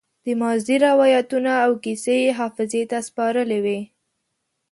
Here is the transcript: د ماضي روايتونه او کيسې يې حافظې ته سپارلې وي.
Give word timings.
د 0.25 0.27
ماضي 0.41 0.75
روايتونه 0.87 1.51
او 1.65 1.71
کيسې 1.83 2.15
يې 2.23 2.31
حافظې 2.39 2.83
ته 2.91 2.97
سپارلې 3.07 3.59
وي. 3.65 3.79